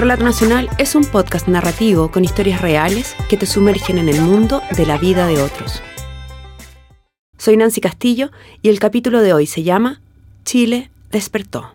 [0.00, 4.62] Relato Nacional es un podcast narrativo con historias reales que te sumergen en el mundo
[4.74, 5.82] de la vida de otros.
[7.36, 8.30] Soy Nancy Castillo
[8.62, 10.00] y el capítulo de hoy se llama
[10.46, 11.74] Chile despertó.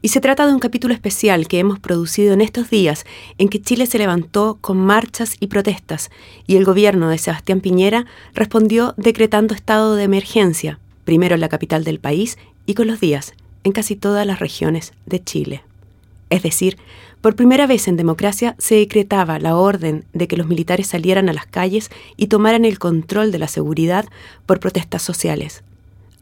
[0.00, 3.04] Y se trata de un capítulo especial que hemos producido en estos días
[3.36, 6.10] en que Chile se levantó con marchas y protestas
[6.46, 11.84] y el gobierno de Sebastián Piñera respondió decretando estado de emergencia, primero en la capital
[11.84, 13.34] del país y con los días
[13.64, 15.62] en casi todas las regiones de Chile.
[16.30, 16.78] Es decir,
[17.20, 21.32] por primera vez en democracia se decretaba la orden de que los militares salieran a
[21.32, 24.06] las calles y tomaran el control de la seguridad
[24.46, 25.62] por protestas sociales.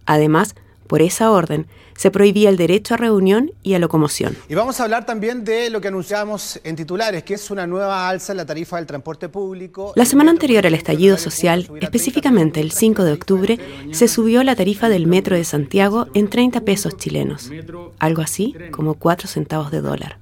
[0.07, 0.57] Además,
[0.89, 1.67] por esa orden,
[1.99, 4.37] se prohibía el derecho a reunión y a locomoción.
[4.49, 8.09] Y vamos a hablar también de lo que anunciamos en titulares, que es una nueva
[8.09, 9.93] alza en la tarifa del transporte público.
[9.97, 13.59] La semana anterior al estallido social, específicamente el 5 de octubre,
[13.91, 17.51] se subió la tarifa del metro de Santiago en 30 pesos chilenos,
[17.99, 20.19] algo así como 4 centavos de dólar.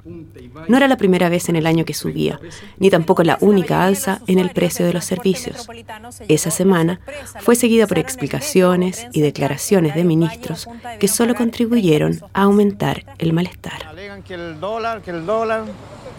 [0.69, 2.41] No era la primera vez en el año que subía,
[2.79, 5.69] ni tampoco la única alza en el precio de los servicios.
[6.27, 7.01] Esa semana
[7.41, 10.69] fue seguida por explicaciones y declaraciones de ministros
[10.99, 13.85] que solo contribuyeron contribuyeron a aumentar el malestar.
[13.89, 15.65] Alegan que el dólar, que el dólar,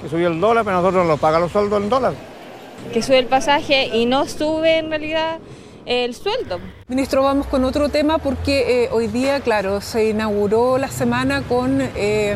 [0.02, 2.14] que subió el dólar, pero nosotros nos paga los sueldos en dólar.
[2.94, 5.40] Que sube el pasaje y no sube en realidad
[5.86, 6.60] el sueldo.
[6.90, 11.80] Ministro, vamos con otro tema porque eh, hoy día, claro, se inauguró la semana con
[11.82, 12.36] eh,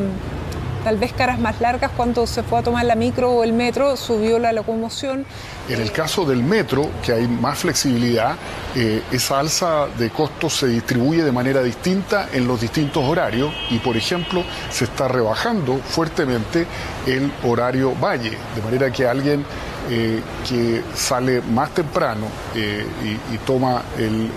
[0.84, 3.96] tal vez caras más largas cuando se fue a tomar la micro o el metro,
[3.96, 5.26] subió la locomoción.
[5.70, 8.36] En el caso del metro, que hay más flexibilidad,
[8.76, 13.80] eh, esa alza de costos se distribuye de manera distinta en los distintos horarios y,
[13.80, 16.66] por ejemplo, se está rebajando fuertemente
[17.06, 19.46] el horario valle, de manera que alguien
[19.90, 24.30] eh, que sale más temprano eh, y, y, toma el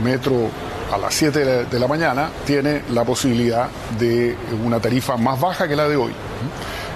[0.00, 0.50] metro
[0.94, 5.74] a las 7 de la mañana tiene la posibilidad de una tarifa más baja que
[5.74, 6.12] la de hoy.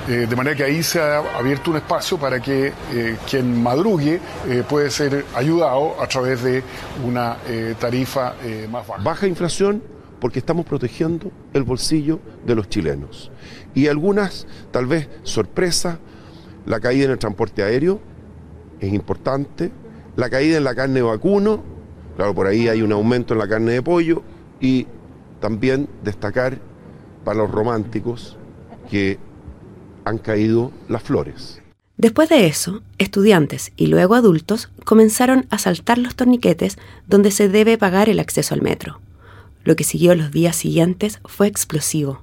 [0.08, 4.20] Eh, de manera que ahí se ha abierto un espacio para que eh, quien madrugue
[4.46, 6.62] eh, puede ser ayudado a través de
[7.04, 7.38] una
[7.80, 8.34] tarifa
[8.70, 9.02] más baja.
[9.02, 9.82] Baja inflación
[10.20, 13.32] porque estamos protegiendo el bolsillo de los chilenos.
[13.74, 15.98] Y algunas, tal vez, sorpresa,
[16.66, 18.00] la caída en el transporte aéreo
[18.80, 19.72] es importante,
[20.14, 21.77] la caída en la carne vacuno
[22.18, 24.24] Claro, por ahí hay un aumento en la carne de pollo
[24.60, 24.88] y
[25.40, 26.58] también destacar
[27.24, 28.36] para los románticos
[28.90, 29.20] que
[30.04, 31.62] han caído las flores.
[31.96, 37.78] Después de eso, estudiantes y luego adultos comenzaron a saltar los torniquetes donde se debe
[37.78, 39.00] pagar el acceso al metro.
[39.62, 42.22] Lo que siguió los días siguientes fue explosivo.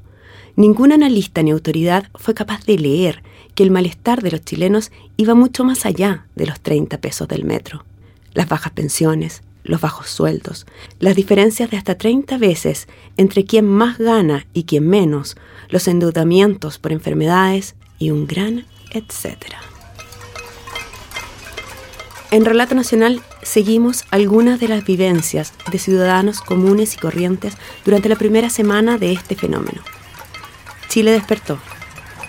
[0.57, 3.23] Ningún analista ni autoridad fue capaz de leer
[3.53, 7.45] que el malestar de los chilenos iba mucho más allá de los 30 pesos del
[7.45, 7.85] metro.
[8.33, 10.66] Las bajas pensiones, los bajos sueldos,
[11.00, 12.88] las diferencias de hasta 30 veces
[13.18, 15.36] entre quien más gana y quien menos,
[15.70, 19.59] los endeudamientos por enfermedades y un gran etcétera.
[22.31, 28.16] En Relato Nacional seguimos algunas de las vivencias de ciudadanos comunes y corrientes durante la
[28.16, 29.81] primera semana de este fenómeno.
[30.90, 31.59] Chile despertó.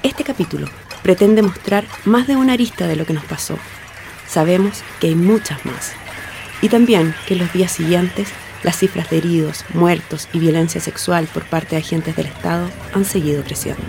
[0.03, 0.69] Este capítulo
[1.03, 3.59] pretende mostrar más de una arista de lo que nos pasó.
[4.29, 5.93] Sabemos que hay muchas más
[6.67, 8.29] y también que en los días siguientes
[8.65, 13.05] las cifras de heridos, muertos y violencia sexual por parte de agentes del Estado han
[13.05, 13.85] seguido creciendo.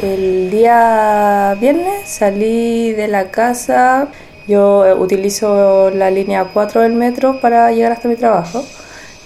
[0.00, 4.08] El día viernes salí de la casa,
[4.48, 8.64] yo eh, utilizo la línea 4 del metro para llegar hasta mi trabajo,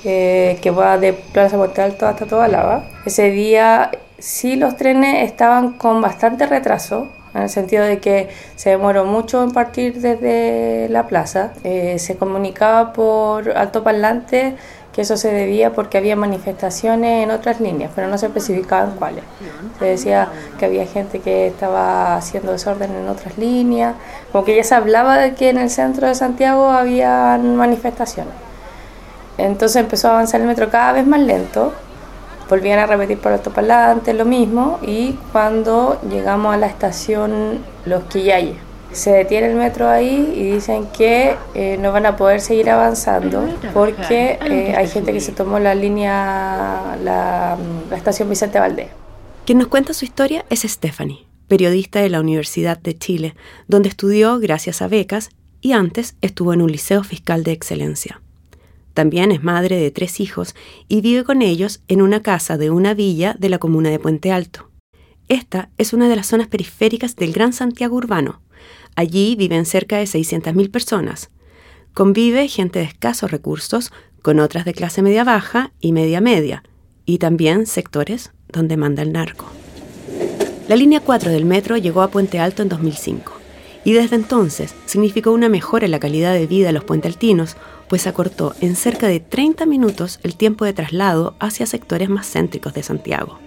[0.05, 2.85] eh, que va de Plaza Monte Alto hasta Toda Lava.
[3.05, 8.71] Ese día sí los trenes estaban con bastante retraso, en el sentido de que se
[8.71, 11.53] demoró mucho en partir desde la plaza.
[11.65, 14.57] Eh, se comunicaba por alto parlante
[14.93, 19.23] que eso se debía porque había manifestaciones en otras líneas, pero no se especificaban cuáles.
[19.79, 23.95] Se decía que había gente que estaba haciendo desorden en otras líneas,
[24.33, 28.35] como que ya se hablaba de que en el centro de Santiago había manifestaciones.
[29.37, 31.73] Entonces empezó a avanzar el metro cada vez más lento
[32.49, 38.57] volvían a repetir por altoparlante lo mismo y cuando llegamos a la estación Los Quillayes
[38.93, 43.47] se detiene el metro ahí y dicen que eh, no van a poder seguir avanzando
[43.75, 47.57] porque eh, hay gente que se tomó la línea, la,
[47.91, 48.89] la estación Vicente Valdés.
[49.45, 53.35] Quien nos cuenta su historia es Stephanie, periodista de la Universidad de Chile,
[53.67, 55.31] donde estudió gracias a becas
[55.61, 58.21] y antes estuvo en un liceo fiscal de excelencia.
[58.99, 60.57] También es madre de tres hijos
[60.89, 64.33] y vive con ellos en una casa de una villa de la comuna de Puente
[64.33, 64.73] Alto.
[65.29, 68.43] Esta es una de las zonas periféricas del Gran Santiago Urbano.
[68.97, 71.31] Allí viven cerca de 600.000 personas.
[71.95, 76.65] convive gente de escasos recursos con otras de clase media baja y media media,
[77.07, 79.47] y también sectores donde manda el narco.
[80.67, 83.38] La línea 4 del metro llegó a Puente Alto en 2005
[83.89, 87.57] y desde entonces significó una mejora en la calidad de vida de los puentealtinos,
[87.89, 92.75] pues acortó en cerca de 30 minutos el tiempo de traslado hacia sectores más céntricos
[92.75, 93.39] de Santiago.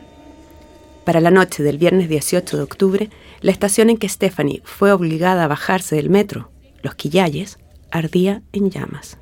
[1.05, 3.09] Para la noche del viernes 18 de octubre,
[3.41, 6.49] la estación en que Stephanie fue obligada a bajarse del metro,
[6.81, 7.59] Los Quillayes,
[7.91, 9.19] ardía en llamas.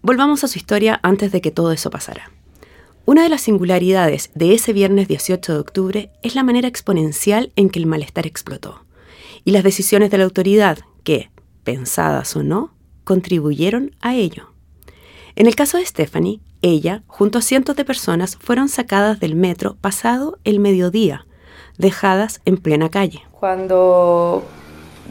[0.00, 2.30] Volvamos a su historia antes de que todo eso pasara.
[3.04, 7.68] Una de las singularidades de ese viernes 18 de octubre es la manera exponencial en
[7.68, 8.85] que el malestar explotó
[9.46, 11.30] y las decisiones de la autoridad que,
[11.62, 14.50] pensadas o no, contribuyeron a ello.
[15.36, 19.76] En el caso de Stephanie, ella, junto a cientos de personas, fueron sacadas del metro
[19.80, 21.26] pasado el mediodía,
[21.78, 23.22] dejadas en plena calle.
[23.30, 24.42] Cuando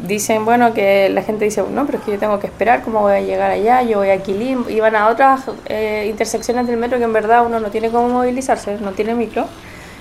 [0.05, 2.99] dicen, bueno, que la gente dice, no, pero es que yo tengo que esperar, ¿cómo
[2.99, 3.83] voy a llegar allá?
[3.83, 7.61] Yo voy a Quilín, y a otras eh, intersecciones del metro que en verdad uno
[7.61, 9.47] no tiene cómo movilizarse, no tiene micro.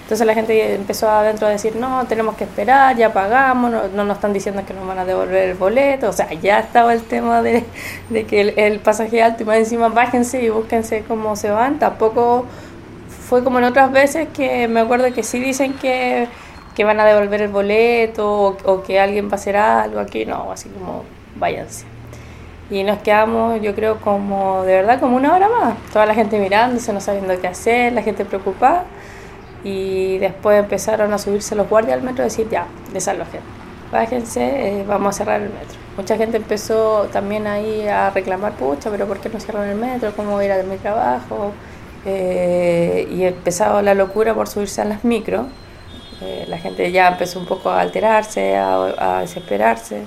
[0.04, 4.16] Entonces la gente empezó adentro a decir, no, tenemos que esperar, ya pagamos, no, nos
[4.16, 6.10] están diciendo que nos van a devolver el boleto.
[6.10, 7.64] O sea, ya estaba el tema de,
[8.10, 11.78] de que el, pasaje alto y más encima bájense y búsquense cómo se van.
[11.78, 12.44] Tampoco
[13.08, 16.28] fue como en otras veces que me acuerdo que sí dicen que,
[16.74, 20.26] que van a devolver el boleto o, o, que alguien va a hacer algo aquí.
[20.26, 21.04] No, así como
[21.36, 21.86] váyanse.
[22.70, 25.78] Y nos quedamos, yo creo, como de verdad como una hora más.
[25.94, 28.84] Toda la gente mirándose, no sabiendo qué hacer, la gente preocupada
[29.64, 33.40] y después empezaron a subirse los guardias al metro y decir, ya, desalojen,
[33.90, 34.42] bájense,
[34.80, 35.78] eh, vamos a cerrar el metro.
[35.96, 40.12] Mucha gente empezó también ahí a reclamar, pucha, pero ¿por qué no cierran el metro?
[40.14, 41.52] ¿Cómo voy a ir a mi trabajo?
[42.04, 45.46] Eh, y empezaba la locura por subirse a las micros.
[46.20, 50.02] Eh, la gente ya empezó un poco a alterarse, a, desesperarse.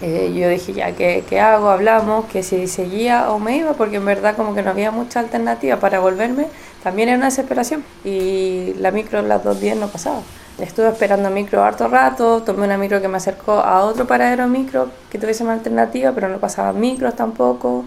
[0.00, 1.68] yo dije, ya, ¿qué, ¿qué, hago?
[1.68, 5.20] Hablamos, que si seguía o me iba, porque en verdad como que no había mucha
[5.20, 6.46] alternativa para volverme
[6.82, 10.22] también era una desesperación y la micro las 2.10 no pasaba.
[10.58, 14.90] Estuve esperando micro harto rato, tomé una micro que me acercó a otro paradero micro
[15.10, 17.84] que tuviese una alternativa, pero no pasaban micros tampoco.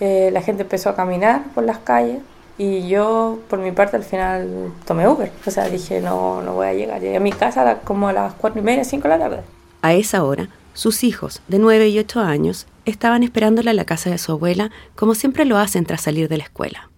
[0.00, 2.20] Eh, la gente empezó a caminar por las calles
[2.56, 5.32] y yo, por mi parte, al final tomé Uber.
[5.44, 7.00] O sea, dije, no, no voy a llegar.
[7.00, 9.40] Llegué a mi casa como a las 4 y media, 5 de la tarde.
[9.82, 14.10] A esa hora, sus hijos, de 9 y 8 años, estaban esperándola en la casa
[14.10, 16.90] de su abuela, como siempre lo hacen tras salir de la escuela.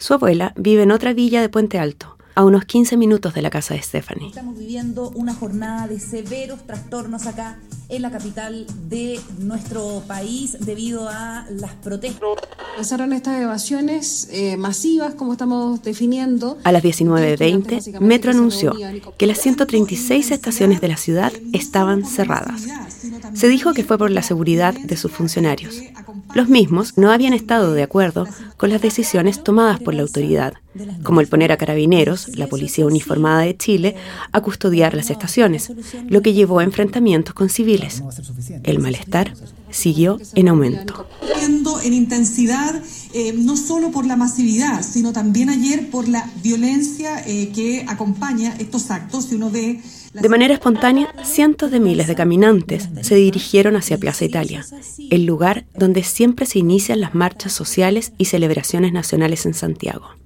[0.00, 3.50] Su abuela vive en otra villa de Puente Alto, a unos 15 minutos de la
[3.50, 4.28] casa de Stephanie.
[4.28, 7.58] Estamos viviendo una jornada de severos trastornos acá
[7.90, 12.22] en la capital de nuestro país debido a las protestas.
[12.78, 16.56] Pasaron estas evasiones eh, masivas, como estamos definiendo.
[16.64, 18.74] A las 19.20, Metro anunció
[19.18, 22.62] que las 136 estaciones de la ciudad estaban cerradas.
[23.34, 25.76] Se dijo que fue por la seguridad de sus funcionarios.
[26.34, 28.26] Los mismos no habían estado de acuerdo
[28.56, 30.54] con las decisiones tomadas por la autoridad,
[31.02, 33.96] como el poner a carabineros, la policía uniformada de Chile,
[34.32, 35.72] a custodiar las estaciones,
[36.08, 38.02] lo que llevó a enfrentamientos con civiles.
[38.62, 39.34] El malestar
[39.70, 41.06] siguió en aumento.
[41.82, 42.82] En intensidad,
[43.14, 48.54] eh, no solo por la masividad, sino también ayer por la violencia eh, que acompaña
[48.58, 49.26] estos actos.
[49.26, 49.80] Si uno ve
[50.12, 54.66] de manera espontánea, cientos de miles de caminantes se dirigieron hacia Plaza Italia,
[55.10, 60.19] el lugar donde siempre se inician las marchas sociales y celebraciones nacionales en Santiago.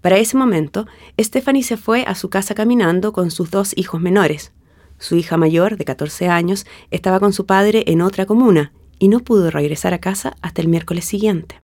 [0.00, 0.86] Para ese momento,
[1.18, 4.52] Stephanie se fue a su casa caminando con sus dos hijos menores.
[4.98, 9.20] Su hija mayor, de 14 años, estaba con su padre en otra comuna y no
[9.20, 11.60] pudo regresar a casa hasta el miércoles siguiente.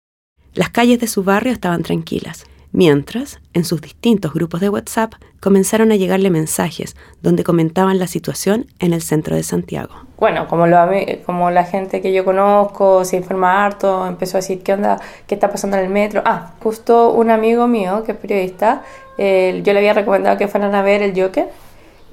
[0.53, 2.45] Las calles de su barrio estaban tranquilas.
[2.73, 8.67] Mientras, en sus distintos grupos de WhatsApp comenzaron a llegarle mensajes donde comentaban la situación
[8.79, 9.93] en el centro de Santiago.
[10.17, 10.77] Bueno, como, lo,
[11.25, 15.01] como la gente que yo conozco se informa harto, empezó a decir, ¿qué onda?
[15.27, 16.21] ¿Qué está pasando en el metro?
[16.25, 18.83] Ah, justo un amigo mío que es periodista,
[19.17, 21.49] yo le había recomendado que fueran a ver el Joker.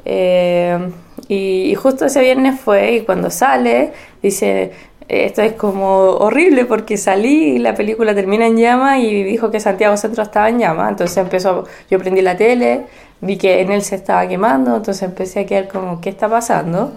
[0.05, 0.91] Eh,
[1.29, 4.73] y, y, justo ese viernes fue y cuando sale dice,
[5.09, 9.59] esto es como horrible porque salí y la película termina en llama y dijo que
[9.59, 10.89] Santiago Centro estaba en llama.
[10.89, 12.87] Entonces empezó, yo prendí la tele,
[13.21, 16.93] vi que en él se estaba quemando, entonces empecé a quedar como, ¿qué está pasando?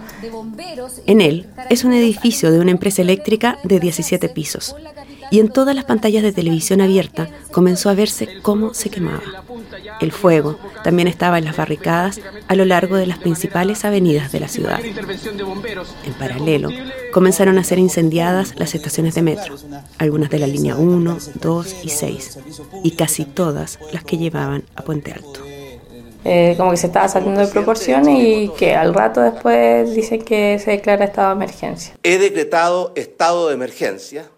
[1.07, 4.75] En él es un edificio de una empresa eléctrica de 17 pisos
[5.31, 9.23] y en todas las pantallas de televisión abierta comenzó a verse cómo se quemaba.
[10.01, 14.41] El fuego también estaba en las barricadas a lo largo de las principales avenidas de
[14.41, 14.79] la ciudad.
[14.83, 16.69] En paralelo,
[17.13, 19.55] comenzaron a ser incendiadas las estaciones de metro,
[19.97, 22.39] algunas de la línea 1, 2 y 6,
[22.83, 25.39] y casi todas las que llevaban a Puente Alto.
[26.23, 30.59] eh, como que se estaba saliendo de proporciones y que al rato después dicen que
[30.59, 31.95] se declara estado de emergencia.
[32.03, 34.29] He decretado estado de emergencia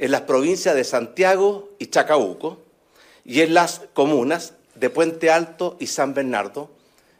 [0.00, 2.58] en las provincias de Santiago y Chacabuco
[3.22, 6.70] y en las comunas de Puente Alto y San Bernardo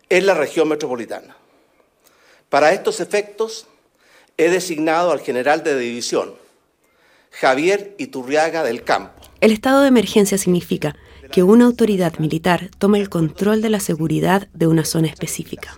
[0.08, 1.36] en la región metropolitana.
[2.48, 3.66] Para estos efectos,
[4.38, 6.34] he designado al general de división,
[7.30, 9.12] Javier Iturriaga del Campo.
[9.42, 10.96] El estado de emergencia significa
[11.30, 15.76] que una autoridad militar toma el control de la seguridad de una zona específica.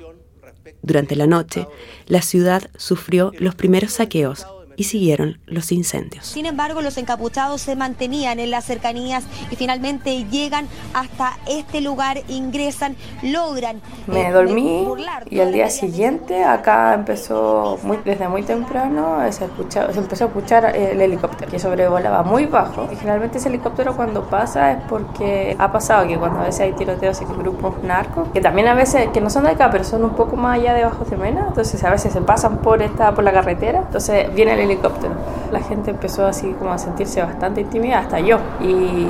[0.82, 1.66] Durante la noche,
[2.06, 6.26] la ciudad sufrió los primeros saqueos y siguieron los incendios.
[6.26, 12.20] Sin embargo, los encapuchados se mantenían en las cercanías y finalmente llegan hasta este lugar,
[12.28, 13.80] ingresan, logran.
[14.06, 14.86] Me eh, dormí
[15.30, 19.46] y al día siguiente acá empezó muy, desde muy temprano se,
[19.92, 22.88] se empezó a escuchar el helicóptero que sobrevolaba muy bajo.
[22.92, 26.72] Y generalmente ese helicóptero cuando pasa es porque ha pasado que cuando a veces hay
[26.72, 30.04] tiroteos en grupos narcos, que también a veces que no son de acá, pero son
[30.04, 33.14] un poco más allá de Bajo de Mena, entonces a veces se pasan por esta
[33.14, 35.14] por la carretera, entonces viene el helicóptero.
[35.50, 39.06] La gente empezó así como a sentirse bastante intimidada, hasta yo, y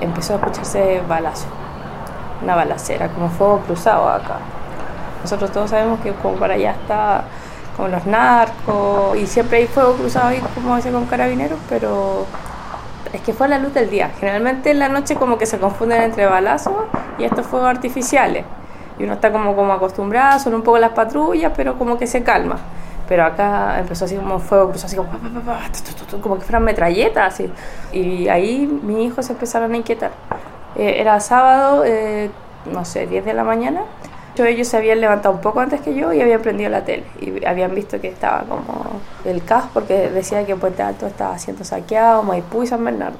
[0.00, 1.46] empezó a escucharse balazo,
[2.42, 4.38] una balacera, como fuego cruzado acá.
[5.22, 7.24] Nosotros todos sabemos que como para allá está
[7.76, 12.26] como los narcos y siempre hay fuego cruzado ahí como hace con carabineros, pero
[13.12, 14.10] es que fue a la luz del día.
[14.18, 16.74] Generalmente en la noche como que se confunden entre balazos
[17.18, 18.44] y estos fuegos artificiales.
[18.98, 22.22] Y uno está como, como acostumbrado, son un poco las patrullas, pero como que se
[22.22, 22.56] calma
[23.10, 27.50] pero acá empezó así como fuego, empezó así como, que fueran metralletas, así.
[27.92, 30.12] Y ahí mis hijos se empezaron a inquietar.
[30.76, 32.30] Eh, era sábado, eh,
[32.72, 33.80] no sé, 10 de la mañana.
[34.36, 37.02] Ellos se habían levantado un poco antes que yo y habían prendido la tele.
[37.20, 41.64] Y habían visto que estaba como el caos porque decía que Puente Alto estaba siendo
[41.64, 43.18] saqueado, Maipú y San Bernardo.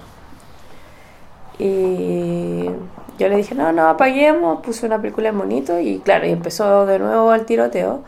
[1.59, 2.71] Y
[3.19, 6.87] yo le dije, no, no, apaguemos, puse una película en monito y claro, y empezó
[6.87, 8.05] de nuevo el tiroteo.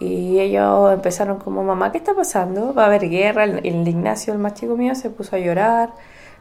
[0.00, 2.74] Y ellos empezaron como, mamá, ¿qué está pasando?
[2.74, 3.44] Va a haber guerra.
[3.44, 5.90] El, Ignacio, el más chico mío, se puso a llorar.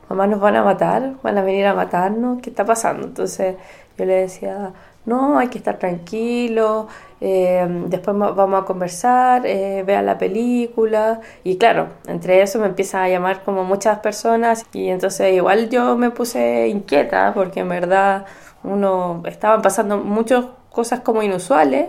[0.09, 2.41] Mamá, nos van a matar, van a venir a matarnos.
[2.41, 3.05] ¿Qué está pasando?
[3.07, 3.55] Entonces
[3.97, 4.73] yo le decía,
[5.05, 6.87] no, hay que estar tranquilo,
[7.21, 11.19] eh, después vamos a conversar, eh, vean la película.
[11.43, 15.97] Y claro, entre eso me empiezan a llamar como muchas personas y entonces igual yo
[15.97, 18.25] me puse inquieta porque en verdad
[18.63, 21.87] uno estaban pasando muchas cosas como inusuales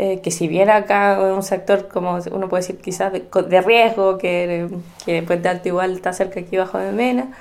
[0.00, 4.68] eh, que si bien acá un sector, como uno puede decir, quizás de, riesgo, que,
[5.04, 7.32] que Puente Alto igual está cerca aquí bajo de Mena,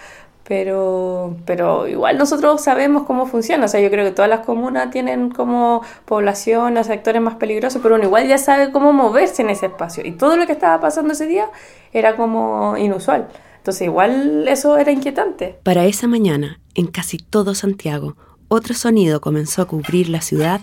[0.43, 3.65] pero, pero igual nosotros sabemos cómo funciona.
[3.65, 7.79] O sea, yo creo que todas las comunas tienen como población o sectores más peligrosos,
[7.83, 10.03] pero uno igual ya sabe cómo moverse en ese espacio.
[10.03, 11.51] Y todo lo que estaba pasando ese día
[11.93, 13.27] era como inusual.
[13.57, 15.59] Entonces, igual eso era inquietante.
[15.61, 18.15] Para esa mañana, en casi todo Santiago,
[18.47, 20.61] otro sonido comenzó a cubrir la ciudad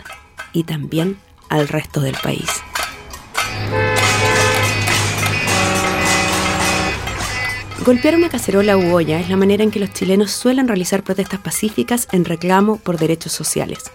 [0.53, 2.49] y también al resto del país.
[7.85, 11.41] Golpear una cacerola u olla es la manera en que los chilenos suelen realizar protestas
[11.41, 13.91] pacíficas en reclamo por derechos sociales.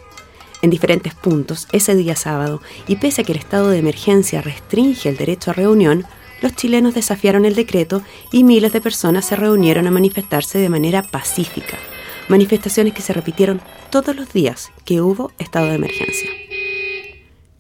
[0.62, 5.10] En diferentes puntos, ese día sábado, y pese a que el estado de emergencia restringe
[5.10, 6.06] el derecho a reunión,
[6.42, 11.02] los chilenos desafiaron el decreto y miles de personas se reunieron a manifestarse de manera
[11.02, 11.78] pacífica.
[12.28, 16.30] Manifestaciones que se repitieron todos los días que hubo estado de emergencia.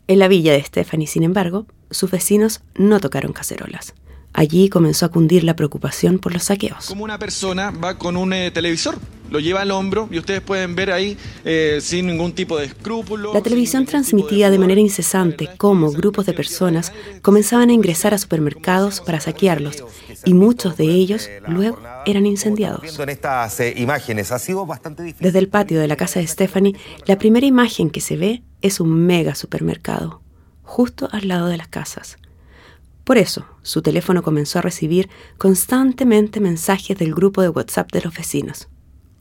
[0.09, 3.93] En la villa de Stephanie, sin embargo, sus vecinos no tocaron cacerolas.
[4.33, 6.87] Allí comenzó a cundir la preocupación por los saqueos.
[6.87, 8.97] Como una persona va con un eh, televisor,
[9.29, 13.35] lo lleva al hombro y ustedes pueden ver ahí eh, sin ningún tipo de escrúpulo.
[13.35, 19.01] La televisión transmitía de, manera incesante cómo grupos de personas comenzaban a ingresar a supermercados
[19.01, 19.83] para saquearlos
[20.25, 22.97] y muchos de ellos luego eran incendiados.
[22.97, 25.23] En estas eh, imágenes ha sido bastante difícil.
[25.23, 26.75] Desde el patio de la casa de Stephanie,
[27.05, 30.21] la primera imagen que se ve es un mega supermercado,
[30.63, 32.17] justo al lado de las casas.
[33.03, 38.15] Por eso, su teléfono comenzó a recibir constantemente mensajes del grupo de WhatsApp de los
[38.15, 38.67] vecinos,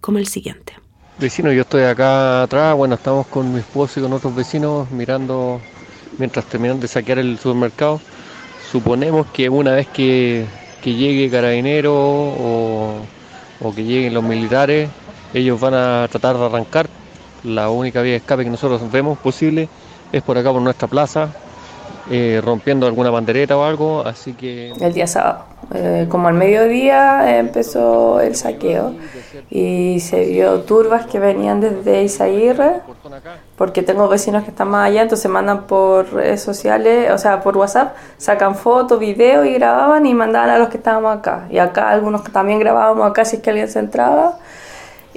[0.00, 0.74] como el siguiente.
[1.18, 5.60] Vecino, yo estoy acá atrás, bueno, estamos con mi esposo y con otros vecinos mirando
[6.18, 8.00] mientras terminan de saquear el supermercado.
[8.70, 10.46] Suponemos que una vez que,
[10.84, 13.00] llegue carabinero o,
[13.60, 14.88] o que lleguen los militares,
[15.34, 16.88] ellos van a tratar de arrancar
[17.44, 19.68] la única vía de escape que nosotros vemos posible
[20.12, 21.30] es por acá, por nuestra plaza,
[22.10, 24.72] eh, rompiendo alguna bandereta o algo, así que...
[24.80, 28.94] El día sábado, eh, como al mediodía empezó el saqueo
[29.50, 32.80] y se vio turbas que venían desde Isaguirre,
[33.56, 37.58] porque tengo vecinos que están más allá, entonces mandan por redes sociales, o sea, por
[37.58, 41.46] WhatsApp, sacan fotos, videos y grababan y mandaban a los que estábamos acá.
[41.50, 44.38] Y acá algunos también grabábamos acá si es que alguien se entraba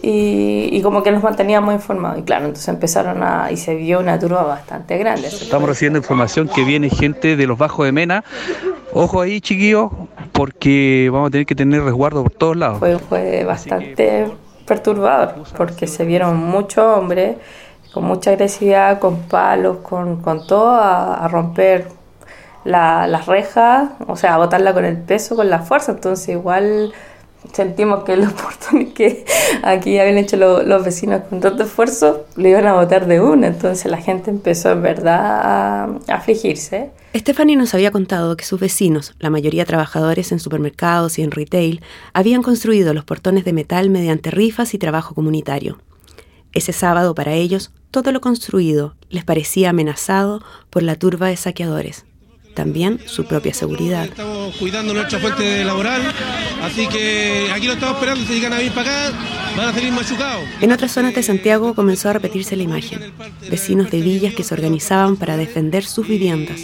[0.02, 2.20] y, como que nos manteníamos informados.
[2.20, 5.28] Y claro, entonces empezaron a, y se vio una turba bastante grande.
[5.28, 8.24] Estamos recibiendo información que viene gente de los bajos de Mena.
[8.94, 9.92] Ojo ahí, chiquillos,
[10.32, 12.80] porque vamos a tener que tener resguardo por todos lados.
[12.80, 14.28] Fue, fue bastante
[14.66, 17.38] perturbador, porque se vieron muchos hombres
[17.94, 21.88] con mucha agresividad, con palos, con, con todo, a, romper
[22.64, 25.92] las rejas, o sea, a botarla con el peso, con la fuerza.
[25.92, 26.94] Entonces igual
[27.54, 29.26] sentimos que los portones que
[29.64, 33.90] aquí habían hecho los vecinos con tanto esfuerzo le iban a botar de una, entonces
[33.90, 36.92] la gente empezó en verdad a, afligirse.
[37.16, 41.82] Stephanie nos había contado que sus vecinos, la mayoría trabajadores en supermercados y en retail,
[42.14, 45.80] habían construido los portones de metal mediante rifas y trabajo comunitario.
[46.54, 52.06] Ese sábado para ellos, todo lo construido les parecía amenazado por la turba de saqueadores
[52.54, 54.06] también su propia seguridad.
[54.06, 56.02] Estamos cuidando nuestra fuente laboral,
[56.64, 59.18] así que aquí lo estamos esperando, si llegan a venir para acá,
[59.58, 60.44] van a salir machucados.
[60.62, 63.14] En otras zonas de Santiago comenzó a repetirse la imagen.
[63.50, 66.62] Vecinos de villas que se organizaban para defender sus viviendas.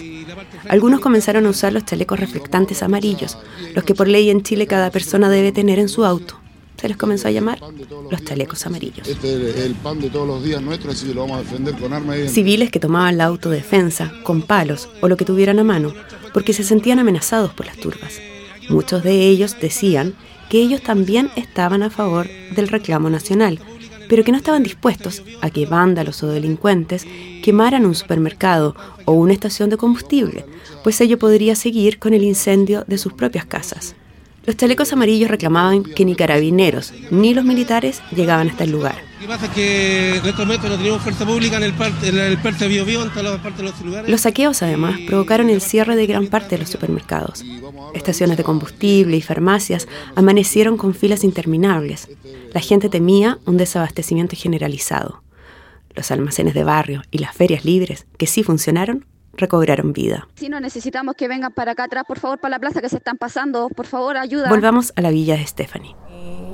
[0.70, 3.38] Algunos comenzaron a usar los chalecos reflectantes amarillos,
[3.74, 6.39] los que por ley en Chile cada persona debe tener en su auto
[6.79, 7.60] se les comenzó a llamar
[8.12, 9.07] los chalecos amarillos.
[9.07, 11.75] Este es el pan de todos los días nuestro, así que lo vamos a defender
[11.75, 15.63] con armas y Civiles que tomaban la autodefensa con palos o lo que tuvieran a
[15.63, 15.93] mano,
[16.34, 18.19] porque se sentían amenazados por las turbas.
[18.69, 20.13] Muchos de ellos decían
[20.50, 23.60] que ellos también estaban a favor del reclamo nacional,
[24.07, 27.05] pero que no estaban dispuestos a que vándalos o delincuentes
[27.43, 30.46] quemaran un supermercado o una estación de combustible,
[30.84, 33.96] pues ello podría seguir con el incendio de sus propias casas.
[34.48, 38.96] Los chalecos amarillos reclamaban que ni carabineros ni los militares llegaban hasta el lugar.
[39.16, 42.08] Lo que pasa es que en estos momentos no tenemos fuerza pública en el parte,
[42.08, 44.10] en el parte de Biobío, en todas las partes de los lugares.
[44.10, 47.44] Los saqueos, además, provocaron el cierre de gran parte de los supermercados.
[47.94, 49.86] Estaciones de combustible y farmacias
[50.16, 52.08] amanecieron con filas interminables.
[52.54, 55.24] La gente temía un desabastecimiento generalizado.
[55.94, 59.06] Los almacenes de barrio y las ferias libres, que sí funcionaron,
[59.38, 60.27] recobraron vida.
[60.36, 62.98] Si no necesitamos que vengan para acá atrás, por favor, para la plaza que se
[62.98, 64.50] están pasando, por favor, ayuda.
[64.50, 65.96] Volvamos a la villa de Stephanie.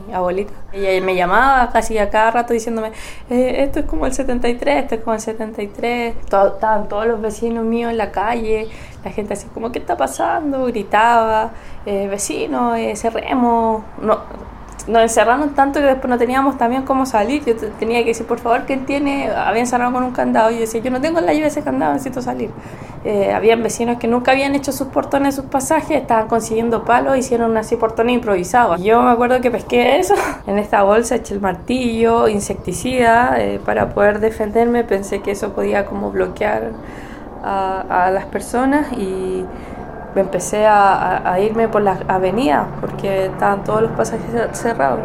[0.08, 2.92] Mi abuelita, ella me llamaba casi a cada rato diciéndome,
[3.30, 6.16] eh, esto es como el 73, esto es como el 73.
[6.18, 8.68] estaban todos los vecinos míos en la calle,
[9.04, 10.66] la gente así como, ¿qué está pasando?
[10.66, 11.52] Gritaba,
[11.86, 13.84] eh, vecinos, eh, cerremos.
[14.02, 14.20] No,
[14.88, 17.44] nos encerraron tanto que después no teníamos también cómo salir.
[17.46, 19.30] Yo tenía que decir, por favor, ¿quién tiene?
[19.30, 20.52] Habían cerrado con un candado.
[20.52, 22.50] Y yo decía, yo no tengo la llave ese candado, necesito salir.
[23.06, 27.56] Eh, habían vecinos que nunca habían hecho sus portones, sus pasajes, estaban consiguiendo palos, hicieron
[27.58, 28.82] así portones improvisados.
[28.82, 30.16] Yo me acuerdo que pesqué eso.
[30.48, 34.84] En esta bolsa eché el martillo, insecticida, eh, para poder defenderme.
[34.84, 36.72] Pensé que eso podía como bloquear
[37.44, 39.46] a, a las personas y
[40.22, 45.00] empecé a, irme por las avenidas porque estaban todos los pasajes cerrados.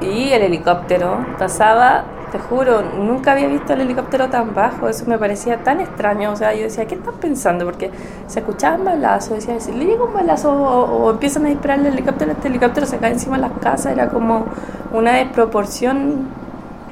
[0.00, 5.18] Y el helicóptero pasaba, te juro, nunca había visto el helicóptero tan bajo, eso me
[5.18, 6.32] parecía tan extraño.
[6.32, 7.64] O sea, yo decía, ¿qué están pensando?
[7.64, 7.90] Porque
[8.26, 12.48] se escuchaban balazos, decía, le llega un balazo o, empiezan a disparar el helicóptero, este
[12.48, 14.44] helicóptero se cae encima de las casas, era como
[14.92, 16.28] una desproporción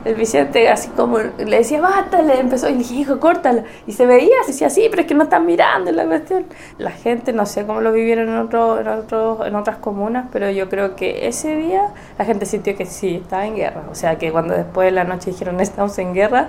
[0.05, 3.65] el Vicente así como le decía, basta, le empezó y le dije, hijo, córtala.
[3.87, 6.47] Y se veía, se decía, sí, pero es que no están mirando la cuestión.
[6.79, 10.51] La gente, no sé cómo lo vivieron en, otro, en, otro, en otras comunas, pero
[10.51, 13.83] yo creo que ese día la gente sintió que sí, estaba en guerra.
[13.91, 16.49] O sea, que cuando después de la noche dijeron, estamos en guerra,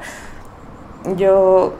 [1.15, 1.73] yo,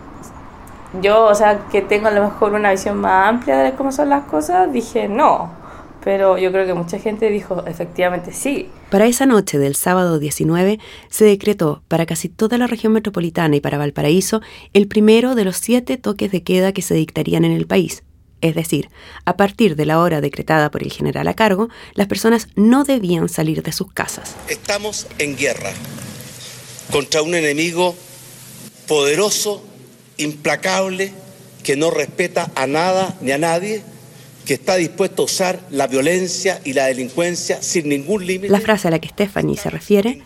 [1.02, 4.10] yo, o sea, que tengo a lo mejor una visión más amplia de cómo son
[4.10, 5.66] las cosas, dije, no
[6.06, 8.70] pero yo creo que mucha gente dijo efectivamente sí.
[8.96, 10.80] Para esa noche del sábado 19
[11.10, 14.40] se decretó para casi toda la región metropolitana y para Valparaíso
[14.72, 18.04] el primero de los siete toques de queda que se dictarían en el país.
[18.40, 18.90] Es decir,
[19.26, 23.28] a partir de la hora decretada por el general a cargo, las personas no debían
[23.28, 24.34] salir de sus casas.
[24.48, 25.74] Estamos en guerra
[26.90, 27.98] contra un enemigo
[28.88, 29.62] poderoso,
[30.16, 31.12] implacable,
[31.64, 33.84] que no respeta a nada ni a nadie
[34.46, 38.50] que está dispuesto a usar la violencia y la delincuencia sin ningún límite.
[38.50, 40.22] La frase a la que Stephanie se refiere,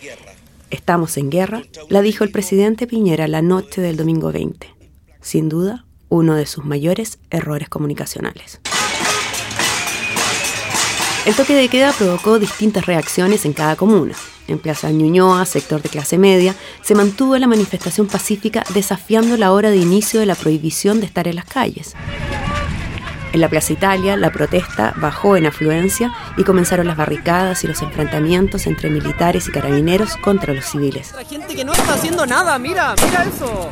[0.70, 4.68] estamos en guerra, la dijo el presidente Piñera la noche del domingo 20.
[5.22, 8.60] Sin duda, uno de sus mayores errores comunicacionales.
[11.26, 14.16] El toque de queda provocó distintas reacciones en cada comuna.
[14.48, 19.70] En Plaza Ñuñoa, sector de clase media, se mantuvo la manifestación pacífica desafiando la hora
[19.70, 21.94] de inicio de la prohibición de estar en las calles.
[23.32, 27.82] En la Plaza Italia, la protesta bajó en afluencia y comenzaron las barricadas y los
[27.84, 31.14] enfrentamientos entre militares y carabineros contra los civiles.
[31.16, 33.70] La gente que no está haciendo nada, mira, mira eso.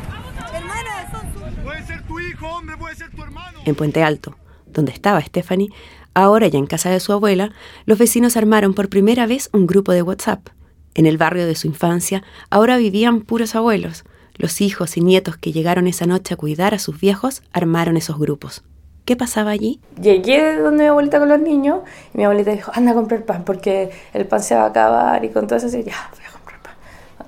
[3.66, 5.72] En Puente Alto, donde estaba Stephanie,
[6.14, 7.52] ahora ya en casa de su abuela,
[7.86, 10.50] los vecinos armaron por primera vez un grupo de WhatsApp.
[10.94, 14.06] En el barrio de su infancia ahora vivían puros abuelos.
[14.36, 18.20] Los hijos y nietos que llegaron esa noche a cuidar a sus viejos armaron esos
[18.20, 18.64] grupos.
[19.08, 19.80] ¿Qué pasaba allí?
[20.02, 21.80] Llegué donde mi abuelita con los niños
[22.14, 25.24] y mi abuelita dijo, anda a comprar pan porque el pan se va a acabar
[25.24, 26.74] y con todo eso, así, ya, voy a comprar pan.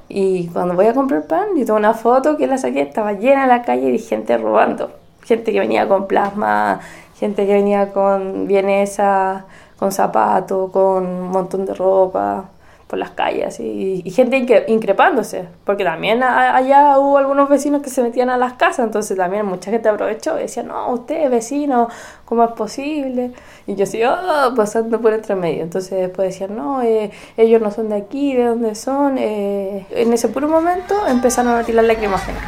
[0.09, 3.47] Y cuando voy a comprar pan, yo tengo una foto que la saqué, estaba llena
[3.47, 4.91] la calle de gente robando.
[5.23, 6.81] Gente que venía con plasma,
[7.15, 9.45] gente que venía con vienesa,
[9.77, 12.49] con zapatos, con un montón de ropa
[12.89, 18.31] por las calles y, gente increpándose, porque también allá hubo algunos vecinos que se metían
[18.31, 21.87] a las casas, entonces también mucha gente aprovechó y decía, no, usted vecino,
[22.25, 23.31] ¿cómo es posible?
[23.67, 27.69] Y yo así, oh, pasando por entre medio, entonces después decían, no, eh, ellos no
[27.69, 29.19] son de aquí, ¿de dónde son?
[29.19, 32.41] Eh, en ese puro momento empezaron a tirar lacrimógenas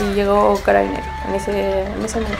[0.00, 2.38] y llegó Carabinero en ese, en ese momento.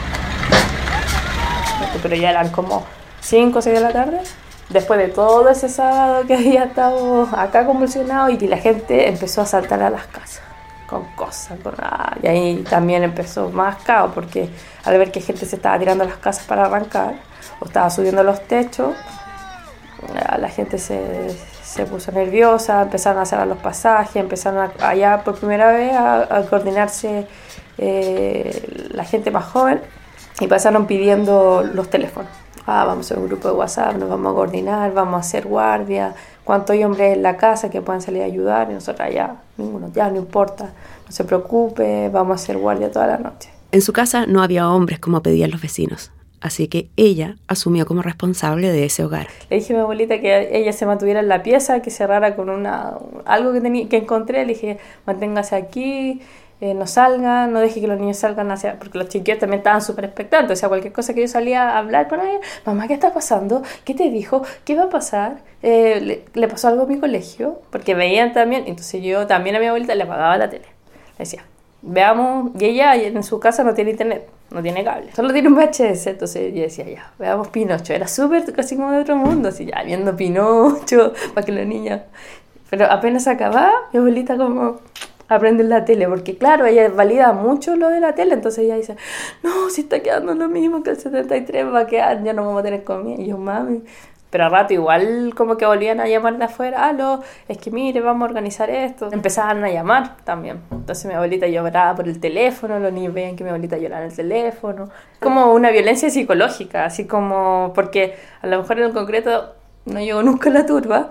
[2.01, 2.83] Pero ya eran como
[3.21, 4.21] 5 o 6 de la tarde
[4.69, 9.45] después de todo ese sábado que había estado acá convulsionado y la gente empezó a
[9.45, 10.41] saltar a las casas
[10.87, 14.49] con cosas, con, ah, y ahí también empezó más caos porque
[14.83, 17.15] al ver que gente se estaba tirando a las casas para arrancar
[17.59, 18.95] o estaba subiendo los techos,
[20.37, 25.71] la gente se, se puso nerviosa, empezaron a cerrar los pasajes, empezaron allá por primera
[25.71, 27.25] vez a, coordinarse
[27.77, 29.81] eh, la gente más joven
[30.39, 34.31] y pasaron pidiendo los teléfonos ah, vamos a hacer un grupo de WhatsApp, nos vamos
[34.31, 38.21] a coordinar, vamos a hacer guardia, cuántos hay hombres en la casa que puedan salir
[38.21, 40.73] a ayudar, y nosotros ya, ninguno, ya no importa,
[41.05, 43.49] no se preocupe, vamos a hacer guardia toda la noche.
[43.71, 48.01] En su casa no había hombres como pedían los vecinos, así que ella asumió como
[48.01, 49.27] responsable de ese hogar.
[49.49, 52.49] Le dije a mi abuelita que ella se mantuviera en la pieza, que cerrara con
[52.49, 52.93] una
[53.25, 56.21] algo que, tenía, que encontré, le dije, manténgase aquí,
[56.61, 59.81] eh, no salgan, no deje que los niños salgan hacia, porque los chiquillos también estaban
[59.81, 62.93] súper expectantes, o sea, cualquier cosa que yo salía a hablar con ella, mamá, ¿qué
[62.93, 63.61] está pasando?
[63.83, 64.41] ¿Qué te dijo?
[64.63, 65.39] ¿Qué va a pasar?
[65.61, 67.59] Eh, le, pasó algo a mi colegio?
[67.71, 71.43] Porque veían también, entonces yo también a mi abuelita le apagaba la tele, le decía,
[71.81, 75.55] veamos, y ella en su casa no tiene internet, no tiene cable, solo tiene un
[75.55, 79.65] VHS, entonces yo decía, ya, veamos Pinocho, era súper casi como de otro mundo, así
[79.65, 82.03] ya, viendo Pinocho, para que la niña,
[82.69, 84.79] pero apenas acababa, mi abuelita como
[85.27, 88.95] aprender la tele, porque claro, ella valida mucho lo de la tele, entonces ella dice,
[89.43, 92.59] no, si está quedando lo mismo que el 73 va a quedar, ya no vamos
[92.61, 93.83] a tener comida, y yo, mami,
[94.29, 98.01] pero a rato igual como que volvían a llamar de afuera, aló, es que mire,
[98.01, 102.79] vamos a organizar esto, empezaban a llamar también, entonces mi abuelita lloraba por el teléfono,
[102.79, 107.05] los niños veían que mi abuelita lloraba en el teléfono, como una violencia psicológica, así
[107.05, 111.09] como, porque a lo mejor en el concreto no llegó nunca la turba,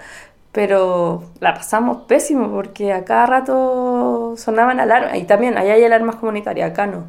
[0.54, 6.16] pero la pasamos pésimo porque a cada rato sonaban alarmas y también allá hay alarmas
[6.16, 7.04] comunitarias, acá no.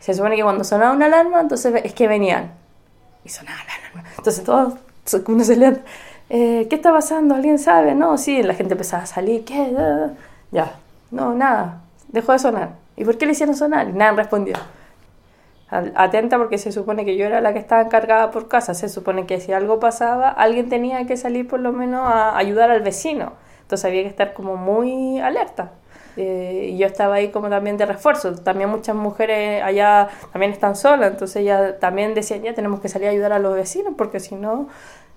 [0.00, 2.50] Se supone que cuando sonaba una alarma, entonces es que venían
[3.24, 4.10] y sonaba la alarma.
[4.18, 4.74] Entonces todos,
[5.26, 5.80] uno se le
[6.30, 7.36] eh, ¿qué está pasando?
[7.36, 7.94] ¿Alguien sabe?
[7.94, 9.74] No, sí, la gente empezaba a salir, ¿qué?
[10.50, 10.72] Ya,
[11.12, 12.70] no, nada, dejó de sonar.
[12.96, 13.88] ¿Y por qué le hicieron sonar?
[13.88, 14.56] Y nada respondió
[15.70, 19.26] atenta porque se supone que yo era la que estaba encargada por casa, se supone
[19.26, 23.32] que si algo pasaba, alguien tenía que salir por lo menos a ayudar al vecino,
[23.62, 25.72] entonces había que estar como muy alerta.
[26.16, 30.74] Eh, y yo estaba ahí como también de refuerzo, también muchas mujeres allá también están
[30.74, 34.20] solas, entonces ya también decían, ya tenemos que salir a ayudar a los vecinos porque
[34.20, 34.68] si no...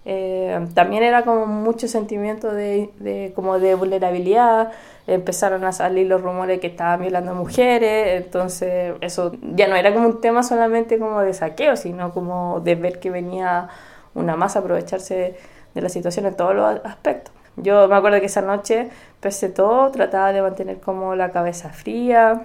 [0.03, 4.71] Eh, también era como mucho sentimiento de, de, como de vulnerabilidad,
[5.05, 10.07] empezaron a salir los rumores que estaban violando mujeres, entonces eso ya no era como
[10.07, 13.69] un tema solamente como de saqueo, sino como de ver que venía
[14.15, 15.35] una masa aprovecharse
[15.73, 17.33] de la situación en todos los aspectos.
[17.57, 22.43] Yo me acuerdo que esa noche, pese todo, trataba de mantener como la cabeza fría,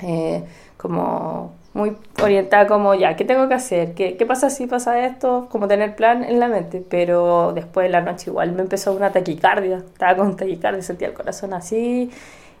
[0.00, 0.44] eh,
[0.76, 3.92] como muy orientada como ya, ¿qué tengo que hacer?
[3.94, 5.46] ¿Qué, ¿Qué, pasa si pasa esto?
[5.50, 9.12] Como tener plan en la mente, pero después de la noche igual me empezó una
[9.12, 12.10] taquicardia, estaba con taquicardia, sentía el corazón así.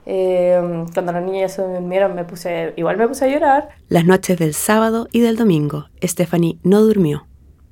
[0.04, 3.70] Eh, cuando los niños se durmieron me puse, igual me puse a llorar.
[3.88, 7.26] Las noches del sábado y del domingo, Stephanie no durmió,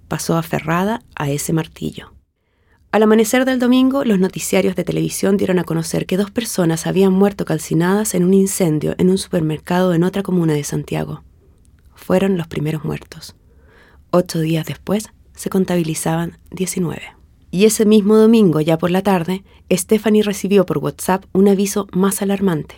[0.09, 2.13] pasó aferrada a ese martillo.
[2.91, 7.13] Al amanecer del domingo, los noticiarios de televisión dieron a conocer que dos personas habían
[7.13, 11.23] muerto calcinadas en un incendio en un supermercado en otra comuna de Santiago
[11.95, 13.37] fueron los primeros muertos.
[14.11, 17.03] Ocho días después se contabilizaban 19.
[17.51, 22.21] Y ese mismo domingo, ya por la tarde, Stephanie recibió por WhatsApp un aviso más
[22.23, 22.75] alarmante.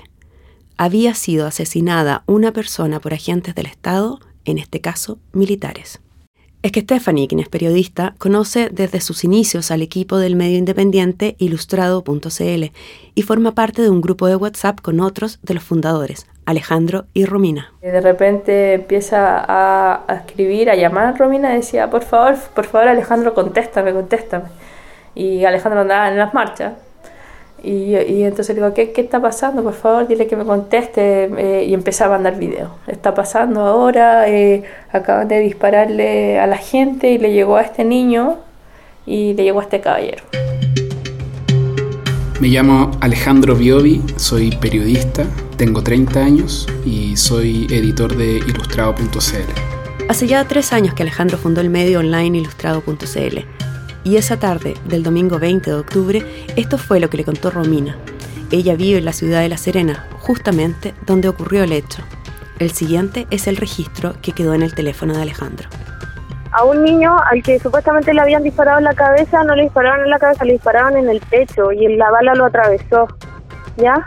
[0.76, 6.00] Había sido asesinada una persona por agentes del Estado, en este caso militares.
[6.62, 11.36] Es que Stephanie, quien es periodista, conoce desde sus inicios al equipo del medio independiente
[11.38, 12.64] ilustrado.cl
[13.14, 17.26] y forma parte de un grupo de WhatsApp con otros de los fundadores, Alejandro y
[17.26, 17.72] Romina.
[17.82, 23.34] De repente empieza a, escribir, a llamar a Romina decía, por favor, por favor Alejandro,
[23.34, 24.44] contéstame, contéstame.
[25.14, 26.74] Y Alejandro andaba en las marchas.
[27.62, 29.62] Y, entonces le digo, ¿qué, ¿qué está pasando?
[29.64, 31.24] Por favor, dile que me conteste.
[31.24, 32.76] Eh, y empezaba a mandar video.
[32.86, 37.84] Está pasando ahora, eh, acaban de dispararle a la gente y le llegó a este
[37.84, 38.36] niño
[39.04, 40.22] y le llegó a este caballero.
[42.38, 45.24] Me llamo Alejandro Biovi, soy periodista,
[45.56, 50.06] tengo 30 años y soy editor de ilustrado.cl.
[50.10, 53.38] Hace ya tres años que Alejandro fundó el medio online ilustrado.cl
[54.04, 57.96] y esa tarde del domingo 20 de octubre, esto fue lo que le contó Romina.
[58.50, 62.02] Ella vive en la ciudad de La Serena, justamente donde ocurrió el hecho.
[62.58, 65.70] El siguiente es el registro que quedó en el teléfono de Alejandro.
[66.58, 70.04] A un niño al que supuestamente le habían disparado en la cabeza, no le dispararon
[70.04, 73.06] en la cabeza, le dispararon en el pecho y la bala lo atravesó.
[73.76, 74.06] ¿Ya?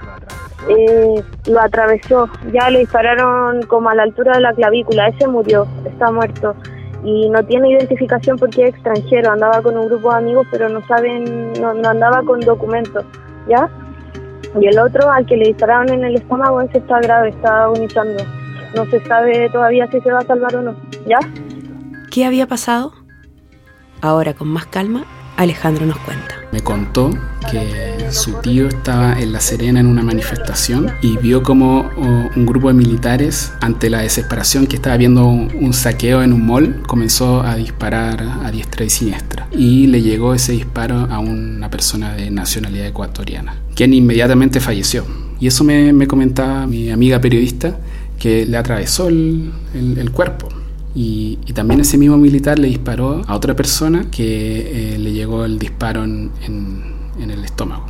[0.68, 2.28] Eh, lo atravesó.
[2.52, 5.10] Ya le dispararon como a la altura de la clavícula.
[5.10, 6.56] Ese murió, está muerto
[7.04, 10.86] y no tiene identificación porque es extranjero, andaba con un grupo de amigos pero no
[10.88, 13.06] saben, no, andaba con documentos,
[13.48, 13.70] ¿ya?
[14.60, 18.24] Y el otro al que le dispararon en el estómago, ese está grave, está agonizando.
[18.76, 21.20] No se sabe todavía si se va a salvar o no, ¿ya?
[22.10, 22.94] ¿Qué había pasado?
[24.02, 25.06] Ahora con más calma,
[25.38, 26.36] Alejandro nos cuenta.
[26.52, 27.12] Me contó
[27.52, 31.88] que su tío estaba en La Serena en una manifestación y vio como
[32.36, 36.82] un grupo de militares, ante la desesperación que estaba viendo un saqueo en un mall,
[36.88, 39.48] comenzó a disparar a diestra y siniestra.
[39.52, 45.06] Y le llegó ese disparo a una persona de nacionalidad ecuatoriana, quien inmediatamente falleció.
[45.40, 47.78] Y eso me, comentaba mi amiga periodista,
[48.18, 50.50] que le atravesó el, el cuerpo.
[50.96, 55.60] Y, también ese mismo militar le disparó a otra persona que eh, le llegó el
[55.60, 56.32] disparo en,
[57.20, 57.86] el estómago.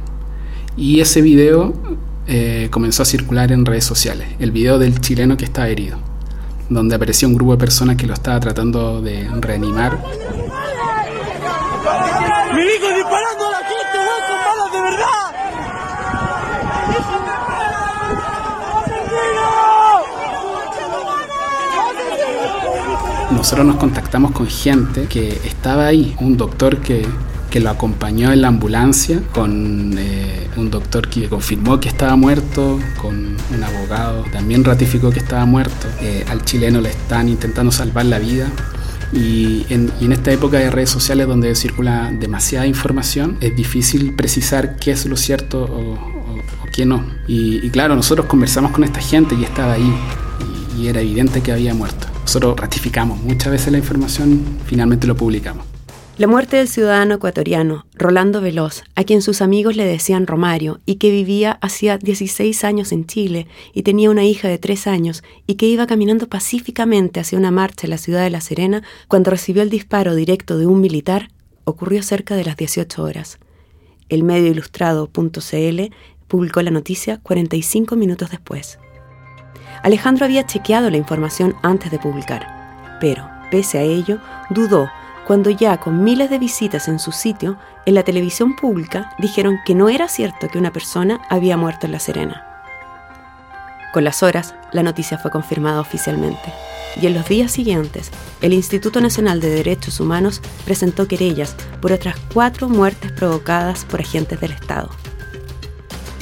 [0.75, 1.73] Y ese video
[2.27, 5.97] eh, comenzó a circular en redes sociales, el video del chileno que estaba herido,
[6.69, 9.99] donde apareció un grupo de personas que lo estaba tratando de reanimar.
[12.95, 15.29] disparando a la gente, con balas de verdad!
[23.39, 27.07] Nosotros nos contactamos con gente que estaba ahí, un doctor que,
[27.57, 33.15] lo acompañó en la ambulancia, con eh, un doctor que confirmó que estaba muerto, con
[33.15, 35.87] un abogado también ratificó que estaba muerto.
[36.01, 38.51] Eh, al chileno le están intentando salvar la vida.
[39.13, 44.91] Y en, esta época de redes sociales donde circula demasiada información, es difícil precisar qué
[44.91, 45.97] es lo cierto o,
[46.73, 47.05] qué no.
[47.25, 49.95] Y, claro, nosotros conversamos con esta gente y estaba ahí
[50.77, 52.08] y era evidente que había muerto.
[52.29, 55.65] Nosotros ratificamos muchas veces la información, finalmente lo publicamos.
[56.19, 60.97] La muerte del ciudadano ecuatoriano Rolando Veloz, a quien sus amigos le decían Romario y
[60.97, 65.55] que vivía hacía 16 años en Chile y tenía una hija de 3 años y
[65.55, 69.63] que iba caminando pacíficamente hacia una marcha en la ciudad de La Serena cuando recibió
[69.63, 71.31] el disparo directo de un militar,
[71.63, 73.39] ocurrió cerca de las 18 horas.
[74.07, 75.81] El medio ilustrado.cl
[76.27, 78.77] publicó la noticia 45 minutos después.
[79.83, 84.89] Alejandro había chequeado la información antes de publicar, pero, pese a ello, dudó
[85.29, 89.75] cuando ya con miles de visitas en su sitio, en la televisión pública dijeron que
[89.75, 92.45] no era cierto que una persona había muerto en La Serena.
[93.93, 96.51] Con las horas, la noticia fue confirmada oficialmente,
[96.99, 98.09] y en los días siguientes,
[98.41, 104.39] el Instituto Nacional de Derechos Humanos presentó querellas por otras cuatro muertes provocadas por agentes
[104.41, 104.89] del Estado.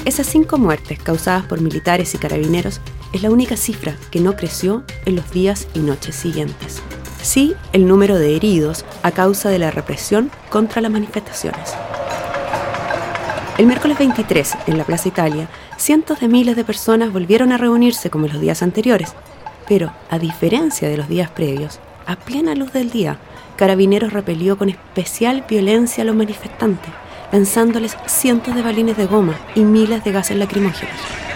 [0.04, 2.82] Esas cinco muertes causadas por militares y carabineros
[3.14, 6.82] es la única cifra que no creció en los días y noches siguientes.
[7.22, 11.74] Sí, el número de heridos a causa de la represión contra las manifestaciones.
[13.58, 18.10] El miércoles 23, en la Plaza Italia, cientos de miles de personas volvieron a reunirse
[18.10, 19.14] como los días anteriores,
[19.68, 23.18] pero a diferencia de los días previos, a plena luz del día,
[23.56, 26.92] Carabineros repelió con especial violencia a los manifestantes,
[27.32, 31.27] lanzándoles cientos de balines de goma y miles de gases lacrimógenos.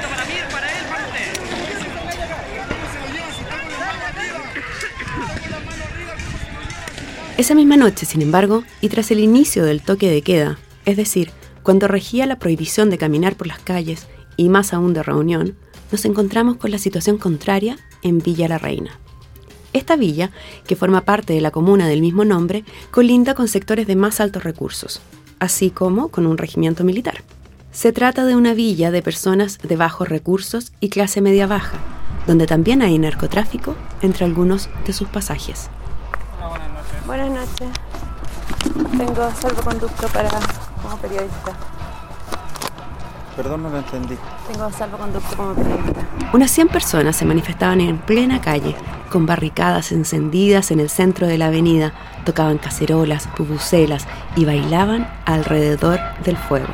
[7.42, 11.32] Esa misma noche, sin embargo, y tras el inicio del toque de queda, es decir,
[11.64, 14.06] cuando regía la prohibición de caminar por las calles
[14.38, 15.56] y más aún de reunión,
[15.92, 18.92] nos encontramos con la situación contraria en Villa La Reina.
[19.74, 20.30] Esta villa,
[20.68, 24.44] que forma parte de la comuna del mismo nombre, colinda con sectores de más altos
[24.44, 25.02] recursos,
[25.40, 27.24] así como con un regimiento militar.
[27.72, 31.80] Se trata de una villa de personas de bajos recursos y clase media baja,
[32.28, 35.72] donde también hay narcotráfico entre algunos de sus pasajes.
[37.06, 37.70] Buenas noches.
[38.98, 40.30] Tengo salvoconducto para
[40.82, 41.54] como periodista.
[43.36, 44.18] Perdón, no lo entendí.
[44.52, 46.02] Tengo salvoconducto como periodista.
[46.34, 48.76] Unas 100 personas se manifestaban en plena calle,
[49.10, 56.00] con barricadas encendidas en el centro de la avenida, tocaban cacerolas, pubuselas y bailaban alrededor
[56.24, 56.70] del fuego.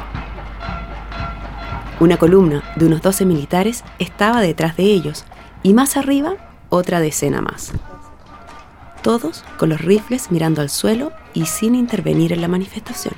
[2.00, 5.26] Una columna de unos 12 militares estaba detrás de ellos
[5.64, 6.36] y más arriba
[6.70, 7.72] otra decena más.
[9.02, 13.16] Todos con los rifles mirando al suelo y sin intervenir en la manifestación.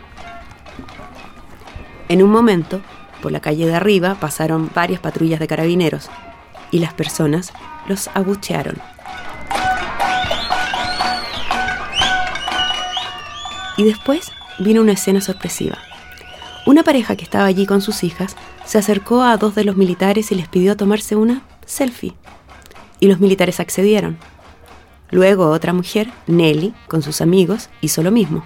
[2.07, 2.81] En un momento,
[3.21, 6.09] por la calle de arriba pasaron varias patrullas de carabineros
[6.71, 7.53] y las personas
[7.87, 8.77] los abuchearon.
[13.77, 15.77] Y después vino una escena sorpresiva.
[16.65, 20.31] Una pareja que estaba allí con sus hijas se acercó a dos de los militares
[20.31, 22.13] y les pidió tomarse una selfie.
[22.99, 24.17] Y los militares accedieron.
[25.11, 28.43] Luego otra mujer, Nelly, con sus amigos, hizo lo mismo.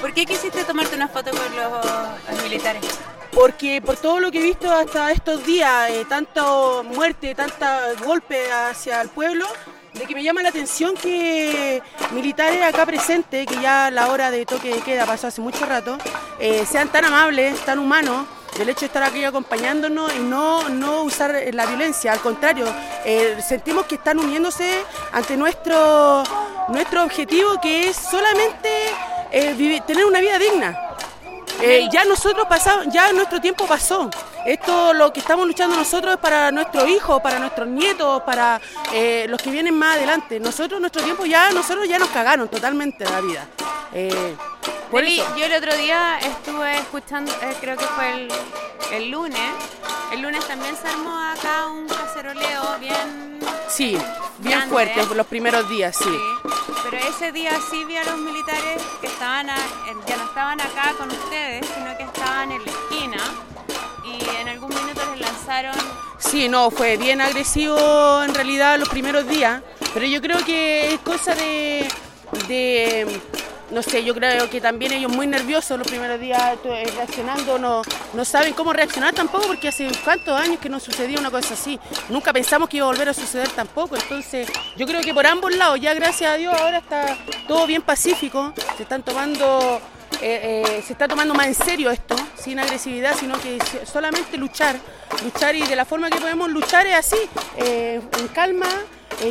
[0.00, 2.84] ¿Por qué quisiste tomarte una foto con los, militares?
[3.32, 8.52] Porque por todo lo que he visto hasta estos días, eh, tanto muerte, tanta golpe
[8.52, 9.46] hacia el pueblo,
[9.94, 14.44] de que me llama la atención que militares acá presentes, que ya la hora de
[14.44, 15.98] toque de queda pasó hace mucho rato,
[16.38, 18.26] eh, sean tan amables, tan humanos,
[18.56, 22.66] del hecho de estar aquí acompañándonos y no, no usar la violencia, al contrario,
[23.04, 26.22] eh, sentimos que están uniéndose ante nuestro,
[26.68, 28.68] nuestro objetivo que es solamente
[29.32, 30.78] eh, tener una vida digna.
[31.60, 34.10] Eh, ya nosotros pasamos, ya nuestro tiempo pasó.
[34.44, 38.60] Esto lo que estamos luchando nosotros es para nuestros hijos, para nuestros nietos, para
[39.28, 40.38] los que vienen más adelante.
[40.38, 43.46] Nosotros, nuestro tiempo ya, nosotros ya nos cagaron totalmente la vida.
[43.94, 44.36] Eh,
[45.36, 48.28] yo el otro día estuve escuchando, creo que fue el,
[48.92, 49.38] el, lunes.
[50.12, 53.38] El lunes también se armó acá un caceroleo bien.
[53.68, 53.96] Sí,
[54.38, 56.16] bien fuerte los primeros días, sí.
[56.82, 61.10] Pero ese día sí vi a los militares que estaban ya no estaban acá con
[61.10, 63.18] ustedes, sino que estaban en la esquina
[64.04, 65.74] y en algún minuto les lanzaron...
[66.18, 71.00] Sí, no, fue bien agresivo en realidad los primeros días, pero yo creo que es
[71.00, 71.88] cosa de
[73.70, 77.82] no sé, yo creo que también ellos muy nerviosos los primeros días eh, reaccionando, no,
[78.12, 81.78] no saben cómo reaccionar tampoco porque hace cuántos años que no sucedía una cosa así.
[82.08, 83.96] Nunca pensamos que iba a volver a suceder tampoco.
[83.96, 87.16] Entonces yo creo que por ambos lados, ya gracias a Dios ahora está
[87.48, 89.80] todo bien pacífico, se están tomando...
[90.22, 94.76] Eh, eh, se está tomando más en serio esto, sin agresividad, sino que solamente luchar,
[95.22, 97.16] luchar y de la forma que podemos luchar es así,
[97.58, 98.68] en calma,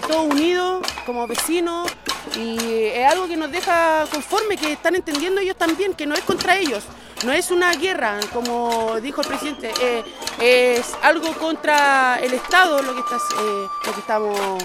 [0.08, 1.92] todos unidos como vecinos,
[2.38, 6.22] y es algo que nos deja conforme, que están entendiendo ellos también, que no es
[6.22, 6.84] contra ellos,
[7.24, 10.04] no es una guerra, como dijo el presidente, eh,
[10.40, 14.64] es algo contra el Estado lo que, está, eh, lo que estamos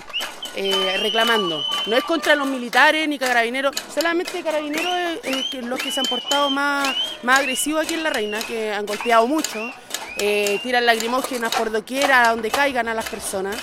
[0.57, 1.65] eh, reclamando.
[1.87, 6.51] No es contra los militares ni carabineros, solamente carabineros es, los que se han portado
[6.51, 9.71] más, más agresivos aquí en La Reina, que han golpeado mucho,
[10.17, 13.57] tiran lacrimógenas por doquiera, donde caigan a las personas.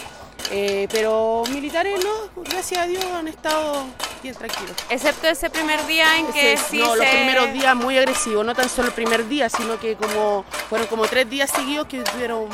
[0.51, 3.85] Eh, pero militares no, gracias a Dios han estado
[4.21, 4.75] bien tranquilos.
[4.89, 8.69] Excepto ese primer día en que sí No, los primeros días muy agresivos, no tan
[8.69, 12.47] solo el primer día, sino que como fueron como tres días seguidos que estuvieron,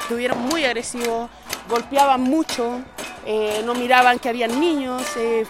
[0.00, 1.30] estuvieron muy agresivos,
[1.68, 2.80] golpeaban mucho,
[3.26, 5.44] eh, no miraban que habían niños, eh,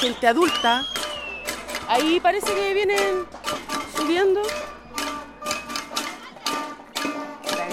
[0.00, 0.82] gente adulta.
[1.88, 3.26] Ahí parece que vienen
[3.96, 4.42] subiendo.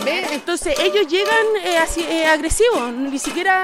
[0.05, 3.63] Entonces ellos llegan eh, eh, agresivos, ni siquiera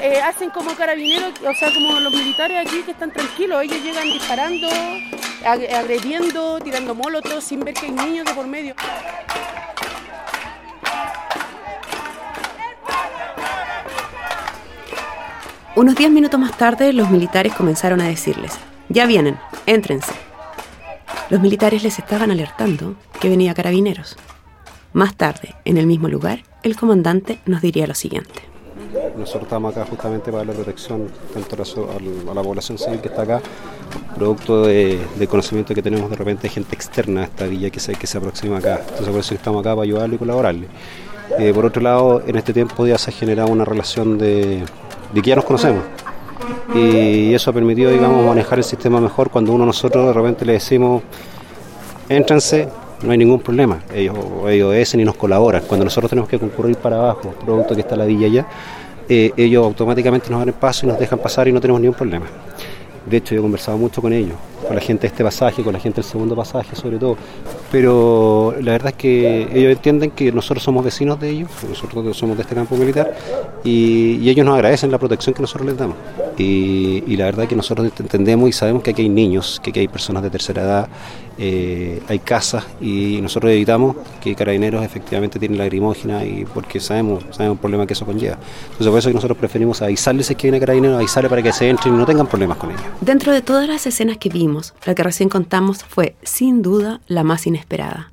[0.00, 4.04] eh, hacen como carabineros, o sea, como los militares aquí que están tranquilos, ellos llegan
[4.04, 4.68] disparando,
[5.44, 8.74] agrediendo, tirando molotos sin ver que hay niños de por medio.
[15.76, 18.52] Unos diez minutos más tarde, los militares comenzaron a decirles,
[18.88, 20.12] ya vienen, éntrense.
[21.30, 24.16] Los militares les estaban alertando que venía carabineros.
[24.92, 28.42] Más tarde, en el mismo lugar, el comandante nos diría lo siguiente.
[29.16, 33.40] Nosotros estamos acá justamente para la protección tanto a la, población civil que está acá,
[34.16, 38.06] producto de, conocimiento que tenemos de repente gente externa a esta villa que se, que
[38.06, 38.80] se aproxima acá.
[38.80, 40.66] Entonces por eso estamos acá para ayudarle y colaborarle.
[41.38, 44.64] Eh, por otro lado, en este tiempo ya se ha generado una relación de,
[45.14, 45.84] que ya nos conocemos.
[46.74, 50.54] Y eso ha permitido, digamos, manejar el sistema mejor cuando uno nosotros de repente le
[50.54, 51.02] decimos,
[52.08, 52.68] éntrense,
[53.02, 53.80] no hay ningún problema.
[53.94, 54.16] Ellos,
[54.48, 55.62] ellos obedecen y nos colaboran.
[55.66, 58.46] Cuando nosotros tenemos que concurrir para abajo, producto que está la villa allá,
[59.08, 61.96] eh, ellos automáticamente nos dan el paso y nos dejan pasar y no tenemos ningún
[61.96, 62.26] problema.
[63.06, 64.36] De hecho, yo he conversado mucho con ellos,
[64.66, 67.16] con la gente de este pasaje, con la gente del segundo pasaje sobre todo.
[67.70, 72.36] Pero la verdad es que ellos entienden que nosotros somos vecinos de ellos, nosotros somos
[72.36, 73.14] de este campo militar,
[73.64, 75.96] y, ellos nos agradecen la protección que nosotros les damos.
[76.38, 79.80] Y, la verdad es que nosotros entendemos y sabemos que aquí hay niños, que aquí
[79.80, 80.88] hay personas de tercera edad,
[81.42, 87.56] eh, hay casas y nosotros evitamos que carabineros efectivamente tienen lagrimógena y porque sabemos, sabemos
[87.56, 88.36] el problema que eso conlleva.
[88.64, 91.68] Entonces por eso que nosotros preferimos avisarles es que viene carabineros, avisarles para que se
[91.68, 92.82] entren y no tengan problemas con ellos.
[93.00, 94.49] Dentro de todas las escenas que vimos,
[94.84, 98.12] la que recién contamos fue sin duda la más inesperada.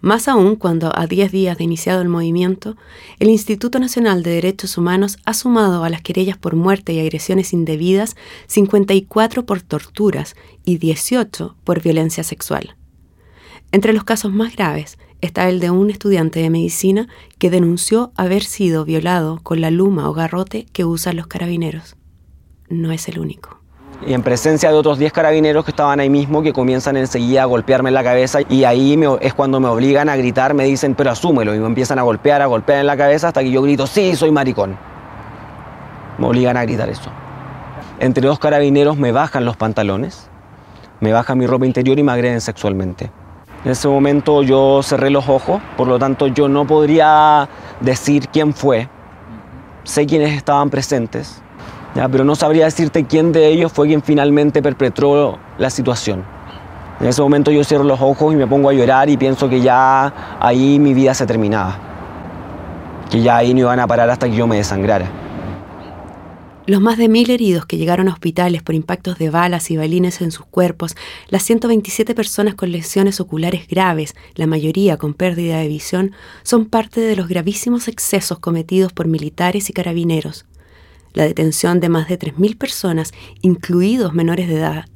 [0.00, 2.76] Más aún cuando, a 10 días de iniciado el movimiento,
[3.20, 7.54] el Instituto Nacional de Derechos Humanos ha sumado a las querellas por muerte y agresiones
[7.54, 8.14] indebidas
[8.46, 12.76] 54 por torturas y 18 por violencia sexual.
[13.72, 17.08] Entre los casos más graves está el de un estudiante de medicina
[17.38, 21.96] que denunció haber sido violado con la luma o garrote que usan los carabineros.
[22.68, 23.63] No es el único
[24.06, 27.46] y en presencia de otros 10 carabineros que estaban ahí mismo que comienzan enseguida a
[27.46, 31.10] golpearme en la cabeza y ahí es cuando me obligan a gritar, me dicen pero
[31.10, 33.86] asúmelo y me empiezan a golpear, a golpear en la cabeza hasta que yo grito
[33.86, 34.76] sí, soy maricón.
[36.18, 37.10] Me obligan a gritar eso.
[37.98, 40.28] Entre dos carabineros me bajan los pantalones,
[41.00, 43.10] me bajan mi ropa interior y me agreden sexualmente.
[43.64, 47.48] En ese momento yo cerré los ojos, por lo tanto yo no podría
[47.80, 48.88] decir quién fue.
[49.84, 51.42] Sé quiénes estaban presentes,
[51.94, 56.24] pero no sabría decirte quién de ellos fue quien finalmente perpetró la situación.
[57.00, 59.60] En ese momento yo cierro los ojos y me pongo a llorar y pienso que
[59.60, 61.78] ya ahí mi vida se terminaba,
[63.10, 65.08] que ya ahí no iban a parar hasta que yo me desangrara.
[66.66, 70.22] Los más de mil heridos que llegaron a hospitales por impactos de balas y balines
[70.22, 70.96] en sus cuerpos,
[71.28, 77.02] las 127 personas con lesiones oculares graves, la mayoría con pérdida de visión, son parte
[77.02, 80.46] de los gravísimos excesos cometidos por militares y carabineros
[81.14, 84.86] la detención de más de 3.000 personas, incluidos menores de edad.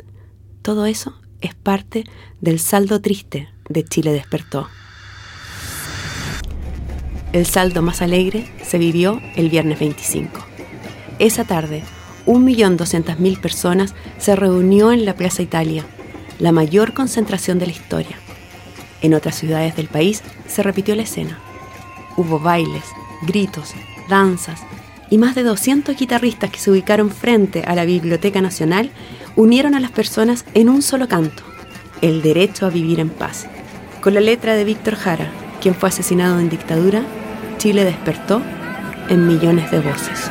[0.62, 2.04] Todo eso es parte
[2.40, 4.68] del saldo triste de Chile despertó.
[7.32, 10.44] El saldo más alegre se vivió el viernes 25.
[11.18, 11.82] Esa tarde,
[12.26, 15.84] 1.200.000 personas se reunió en la Plaza Italia,
[16.38, 18.16] la mayor concentración de la historia.
[19.02, 21.38] En otras ciudades del país se repitió la escena.
[22.16, 22.84] Hubo bailes,
[23.22, 23.74] gritos,
[24.08, 24.62] danzas,
[25.10, 28.90] y más de 200 guitarristas que se ubicaron frente a la Biblioteca Nacional
[29.36, 31.42] unieron a las personas en un solo canto,
[32.02, 33.46] el derecho a vivir en paz.
[34.00, 35.30] Con la letra de Víctor Jara,
[35.60, 37.02] quien fue asesinado en dictadura,
[37.58, 38.42] Chile despertó
[39.08, 40.30] en millones de voces.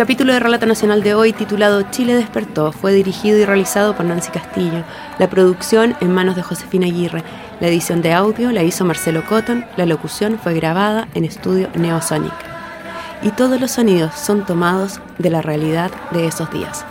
[0.00, 4.30] Capítulo de Relato Nacional de hoy, titulado Chile despertó, fue dirigido y realizado por Nancy
[4.30, 4.82] Castillo.
[5.18, 7.22] La producción en manos de Josefina Aguirre.
[7.60, 9.66] La edición de audio la hizo Marcelo Cotton.
[9.76, 12.32] La locución fue grabada en estudio Neosonic.
[13.22, 16.86] Y todos los sonidos son tomados de la realidad de esos días.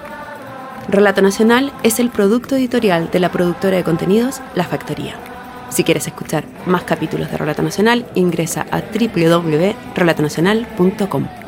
[0.88, 5.16] Relato Nacional es el producto editorial de la productora de contenidos La Factoría.
[5.70, 11.39] Si quieres escuchar más capítulos de Relato Nacional, ingresa a www.relatonacional.com.